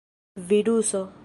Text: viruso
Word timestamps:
viruso 0.37 1.11